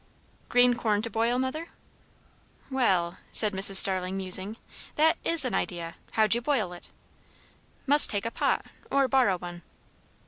"Green 0.49 0.73
corn 0.73 1.03
to 1.03 1.11
boil, 1.11 1.37
mother?" 1.37 1.67
"Well!" 2.71 3.19
said 3.31 3.53
Mrs. 3.53 3.75
Starling, 3.75 4.17
musing, 4.17 4.57
"that 4.95 5.15
is 5.23 5.45
an 5.45 5.53
idea. 5.53 5.93
How'd 6.13 6.33
you 6.33 6.41
boil 6.41 6.73
it?" 6.73 6.89
"Must 7.85 8.09
take 8.09 8.25
a 8.25 8.31
pot 8.31 8.65
or 8.89 9.07
borrow 9.07 9.37
one." 9.37 9.61